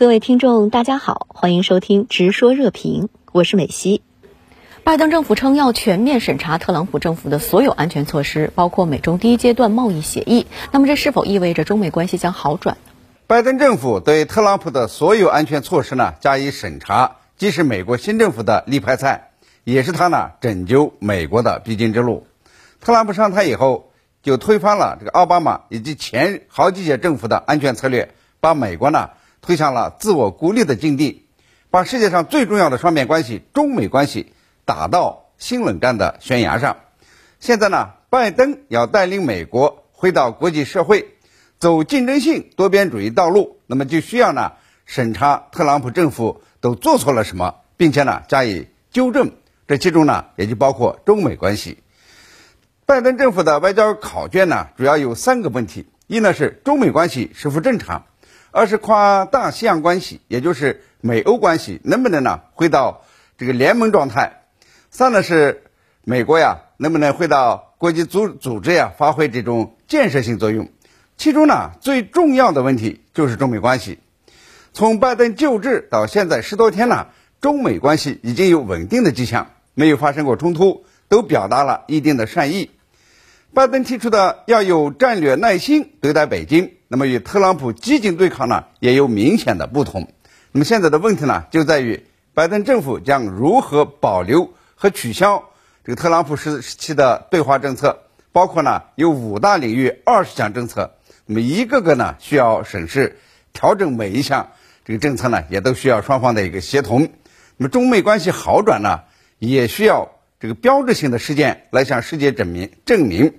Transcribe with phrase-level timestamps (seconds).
[0.00, 4.00] 各位听众，大家好，欢迎收听《直说热评》，我是美西。
[4.82, 10.46] 拜登政府称要全面审查特朗普政府的所有安全措施，包括美中第一阶段贸易协议。
[10.72, 12.78] 那么，这是否意味着中美关系将好转？
[13.26, 19.32] 拜登政府对特朗普的所有安全措施呢加以审查，既是美国新政府的立派菜，
[19.64, 22.26] 也是他呢拯救美国的必经之路。
[22.80, 23.92] 特朗普上台以后，
[24.22, 29.10] 就推翻了这个奥巴马以及前好几届政府的安全策略，把美国呢。
[29.42, 31.26] 推向了自我孤立的境地，
[31.70, 34.32] 把世界上最重要的双边关系中美关系
[34.64, 36.76] 打到新冷战的悬崖上。
[37.38, 41.14] 现在呢，拜登要带领美国回到国际社会，
[41.58, 44.52] 走竞争性多边主义道路，那么就需要呢
[44.84, 49.32] 审查特朗普政府都做错了什么，并且呢加以纠正。
[49.66, 51.78] 这其中呢也就包括中美关系。
[52.84, 58.04] 拜登政府的外交考卷呢主要有三个问题：一呢是中美关系是否正常。
[58.52, 63.04] 二是跨大西洋关系，也就是美欧关系，能不能呢回到
[63.38, 64.42] 这个联盟状态？
[64.90, 65.62] 三呢是
[66.02, 70.68] 美国呀，能不能回到国际组组织呀，发挥这种建设性作用？
[71.16, 74.00] 其中呢最重要的问题就是中美关系。
[74.72, 82.70] 从拜登就职到现在十多天了，中美关系已经有稳定的迹象，没有发生过冲突，都表达了一定的善意。
[83.54, 86.72] 拜登提出的要有战略耐心对待北京。
[86.92, 90.12] 那么与特朗普激进对抗呢，也有明显的不同。
[90.50, 95.50] 那么现在的问题呢，就在于拜登政府将如何保留和取消
[95.84, 98.00] 这个特朗普时期的对华政策，
[98.32, 100.96] 包括呢有五大领域二十项政策。
[101.26, 103.20] 那么一个个呢需要审视
[103.52, 104.48] 调整每一项
[104.84, 107.02] 这个政策呢，也都需要双方的一个协同。
[107.56, 109.02] 那么中美关系好转呢，
[109.38, 110.10] 也需要
[110.40, 113.34] 这个标志性的事件来向世界证明证明，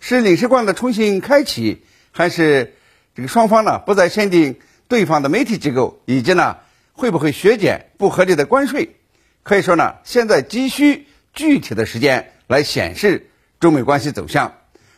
[0.00, 2.74] 是领事馆的重新开启，还是？
[3.14, 4.58] 这个双方呢不再限定
[4.88, 6.58] 对方的媒体机构，以及呢
[6.92, 8.96] 会不会削减不合理的关税？
[9.42, 14.54] 可以说呢，现在急需具体的时间来显示中美关系走向。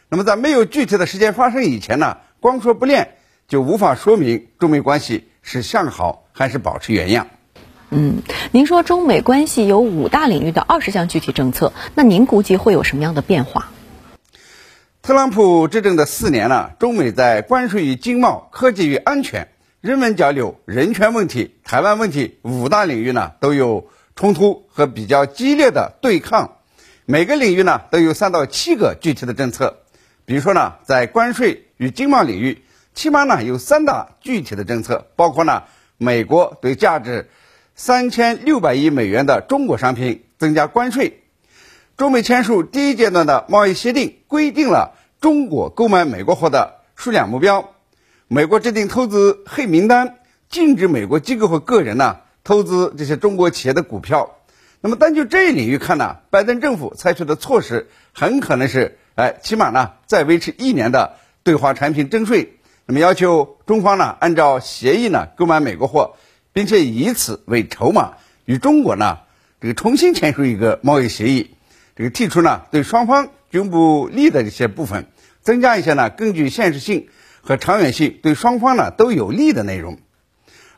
[0.09, 3.16] 那么在没有具体的时间发生以前呢，光说不练
[3.48, 7.28] 就无法说明中美关系是向好还是保持原样。
[7.91, 8.22] 嗯，
[8.53, 13.72] 您说中美关系有五大领域的二十项具体政策，那您估计会有什么样的变化？
[15.02, 19.48] 特朗普执政的四年了，中美在关税与经贸、科技与安全、
[19.80, 26.58] 人文交流、人权问题、台湾问题五大领域呢都有冲突和比较激烈的对抗。
[27.04, 29.78] 每个领域呢都有三到七个具体的政策。
[30.24, 32.62] 比如说呢，在关税与经贸领域，
[32.94, 35.64] 起码呢有三大具体的政策，包括呢，
[35.98, 37.28] 美国对价值
[37.74, 41.22] 三千六百亿美元的中国商品增加关税。
[41.97, 47.75] 中美签署第一阶段的贸易协定，规定了中国购买美国货的数量目标。
[48.28, 50.16] 美国制定投资黑名单，
[50.48, 54.38] 禁止美国机构和个人呢投资这些中国企业的股票。
[54.81, 62.54] 那么单就这一领域看呢，拜登政府采取的措施很可能是，哎，起码呢再维持一年的对华产品征税。
[62.86, 66.16] 那么要求中方呢按照协议呢购买美国货，
[66.54, 68.14] 并且以此为筹码
[68.47, 69.19] 与中国呢
[69.60, 71.50] 这个重新签署一个贸易协议。
[72.02, 75.06] 这个提出呢，对双方均不利的一些部分，
[75.40, 77.06] 增加一些呢，更具现实性
[77.42, 80.00] 和长远性，对双方呢都有利的内容。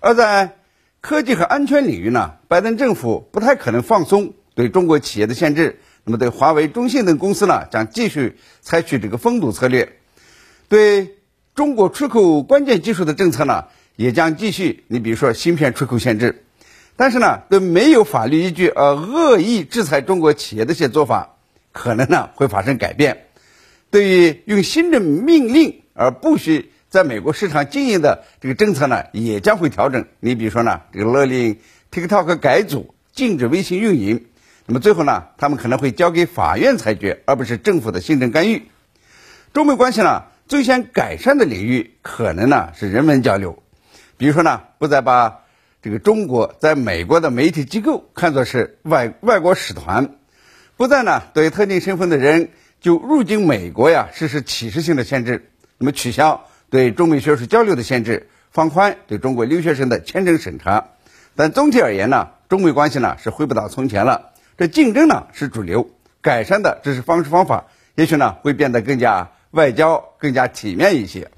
[0.01, 0.57] 而在
[1.01, 5.81] 科技和安全领域呢，拜登政府不太可能放松对中国企业的限制。
[6.05, 9.97] 那么，对华为、中兴等公司呢，将继续采取这个封堵策略。
[10.69, 11.15] 对
[11.55, 13.65] 中国出口关键技术的政策呢，
[13.97, 14.85] 也将继续。
[14.89, 16.45] 你比如说，芯片出口限制。
[16.97, 21.35] 但是呢，对没有法律依据而恶意制裁中国企业的一些做法，
[21.73, 23.27] 可能呢会发生改变。
[23.91, 30.05] 对于用行政命令而不许在美国市场经营的这个政策呢，也将会调整。
[30.21, 31.59] 你比如说呢，这个勒令
[31.91, 34.27] TikTok 改组，禁止微信运营。
[34.67, 38.69] 那么最后呢，他们可能会交给法院裁决，而不是政府的行政干预。
[39.53, 43.61] 中美关系呢，最先改善的领域可能呢是人文交流，
[44.17, 45.41] 比如说呢，不再把。
[45.85, 50.15] 这个中国在美国的媒体机构看作是外外国使团，
[50.79, 52.49] 不再呢对特定身份的人
[52.81, 60.87] 就入境美国呀实施歧视性的限制，那么取消对中美学术交流的限制，放宽对中国留学生的签证审查。
[61.37, 64.31] 但总体而言呢，中美关系呢是回不到从前了。
[64.57, 65.91] 这竞争呢是主流，
[66.23, 71.31] 改善的只是方式方法，也许呢会变得更加外交更加体面一些。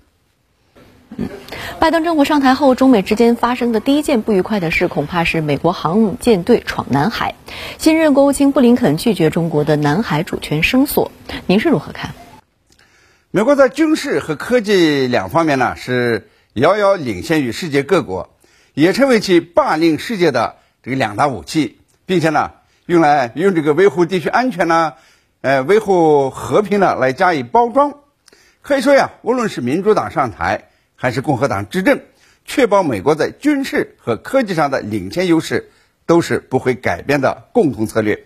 [1.17, 1.29] 嗯。
[1.79, 7.35] 拜登政府上台后，中美之间发生的第一件不愉快的事，恐怕是美国航母舰队闯南海。
[7.79, 11.13] 新任国务卿布林肯拒绝中国的南海主权声索，
[11.47, 12.15] 您是如何看？
[13.31, 18.31] 美国在军事和科技两方面呢，是遥遥领先于世界各国。
[18.73, 22.51] 也成为其霸凌世界的这个两大武器，并且呢，
[22.85, 24.93] 用来用这个维护地区安全呢，
[25.41, 27.95] 呃，维护和平呢来加以包装。
[28.61, 32.01] 可以说呀，无论是民主党上台，还是共和党执政，
[32.45, 35.71] 确保美国在军事和科技上的领先优势，
[36.07, 38.25] 都是不会改变的共同策略。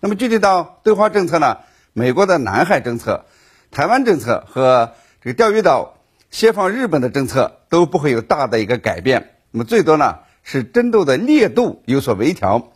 [0.00, 1.58] 那么具体到对华政策呢，
[1.92, 3.24] 美国的南海政策、
[3.70, 4.92] 台湾政策和
[5.22, 5.98] 这个钓鱼岛
[6.30, 9.34] 协防日本的政策都不会有大的一个改变。
[9.50, 12.72] 那么最多呢是争斗的烈度有所微调，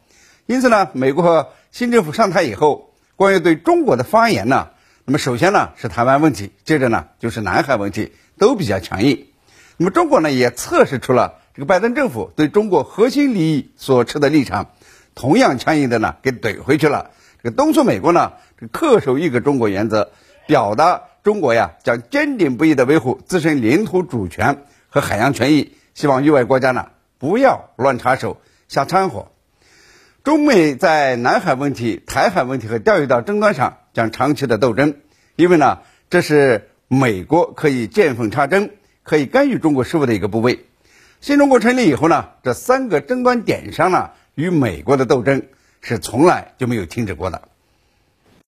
[0.46, 4.70] 因此呢，美国新政府上台以后，关于对中国的发言呢，
[5.04, 9.26] 那么首先呢是台湾问题，接着呢就是南海问题，都比较强硬。
[9.82, 14.70] 那么中国呢也测试出了这个拜登政府对中国核心利益所持的立场，
[15.16, 17.10] 同样强硬的呢给怼回去了。
[17.42, 20.12] 这个敦促美国呢这恪守一个中国原则，
[20.46, 25.72] 表达中国呀将坚定不移的维护自身领土主权和海洋权益。
[25.94, 29.32] 希望域外国家呢不要乱插手、瞎掺和。
[30.22, 34.94] 中美在南海问题、台海问题和钓鱼岛争端上将长期的斗争，
[35.34, 38.70] 因为呢，这是美国可以见缝插针、
[39.02, 40.66] 可以干预中国事务的一个部位。
[41.20, 45.42] 新中国成立以后呢，这三个争端点上呢，与美国的斗争
[45.80, 47.48] 是从来就没有停止过的。